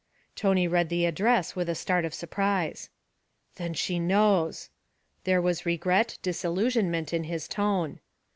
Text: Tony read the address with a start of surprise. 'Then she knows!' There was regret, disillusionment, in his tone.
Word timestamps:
Tony 0.35 0.67
read 0.67 0.89
the 0.89 1.05
address 1.05 1.55
with 1.55 1.69
a 1.69 1.75
start 1.75 2.05
of 2.05 2.13
surprise. 2.15 2.89
'Then 3.57 3.75
she 3.75 3.99
knows!' 3.99 4.71
There 5.25 5.39
was 5.39 5.63
regret, 5.63 6.17
disillusionment, 6.23 7.13
in 7.13 7.25
his 7.25 7.47
tone. 7.47 7.99